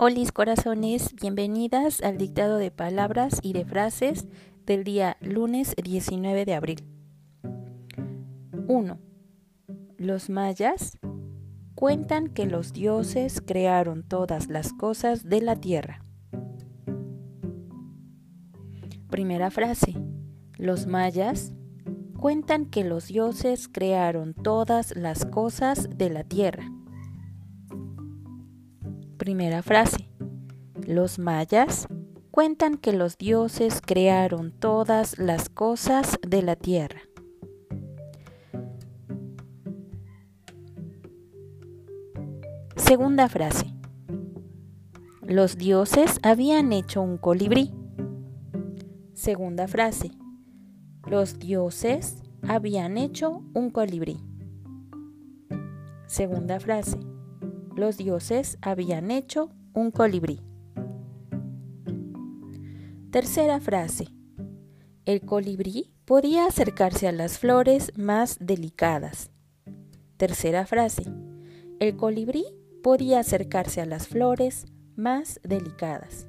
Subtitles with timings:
[0.00, 4.28] Hola corazones, bienvenidas al dictado de palabras y de frases
[4.64, 6.84] del día lunes 19 de abril.
[8.68, 8.96] 1.
[9.96, 10.98] Los mayas
[11.74, 16.04] cuentan que los dioses crearon todas las cosas de la tierra.
[19.10, 19.96] Primera frase.
[20.58, 21.52] Los mayas
[22.16, 26.70] cuentan que los dioses crearon todas las cosas de la tierra.
[29.28, 30.08] Primera frase.
[30.86, 31.86] Los mayas
[32.30, 37.02] cuentan que los dioses crearon todas las cosas de la tierra.
[42.76, 43.74] Segunda frase.
[45.20, 47.74] Los dioses habían hecho un colibrí.
[49.12, 50.10] Segunda frase.
[51.04, 54.24] Los dioses habían hecho un colibrí.
[56.06, 57.07] Segunda frase
[57.78, 60.40] los dioses habían hecho un colibrí.
[63.10, 64.08] Tercera frase.
[65.04, 69.30] El colibrí podía acercarse a las flores más delicadas.
[70.16, 71.04] Tercera frase.
[71.78, 72.44] El colibrí
[72.82, 76.26] podía acercarse a las flores más delicadas.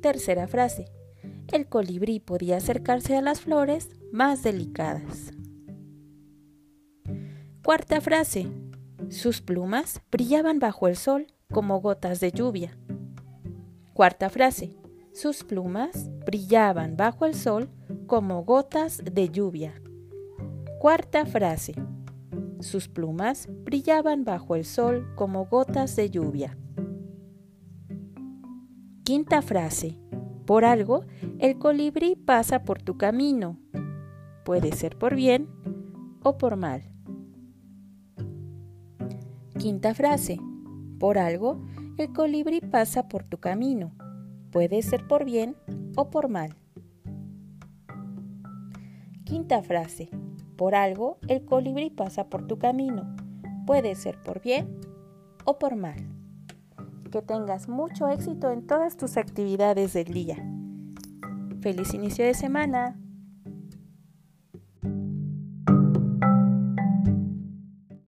[0.00, 0.86] Tercera frase.
[1.52, 5.32] El colibrí podía acercarse a las flores más delicadas.
[7.62, 8.48] Cuarta frase.
[9.08, 12.76] Sus plumas brillaban bajo el sol como gotas de lluvia.
[13.94, 14.74] Cuarta frase.
[15.12, 17.70] Sus plumas brillaban bajo el sol
[18.06, 19.80] como gotas de lluvia.
[20.80, 21.74] Cuarta frase.
[22.58, 26.58] Sus plumas brillaban bajo el sol como gotas de lluvia.
[29.04, 30.00] Quinta frase.
[30.46, 31.04] Por algo,
[31.38, 33.56] el colibrí pasa por tu camino.
[34.44, 35.48] Puede ser por bien
[36.24, 36.95] o por mal.
[39.58, 40.38] Quinta frase.
[41.00, 41.64] Por algo,
[41.96, 43.92] el colibrí pasa por tu camino.
[44.52, 45.56] Puede ser por bien
[45.96, 46.54] o por mal.
[49.24, 50.10] Quinta frase.
[50.56, 53.16] Por algo, el colibrí pasa por tu camino.
[53.66, 54.78] Puede ser por bien
[55.46, 56.06] o por mal.
[57.10, 60.36] Que tengas mucho éxito en todas tus actividades del día.
[61.62, 63.00] Feliz inicio de semana.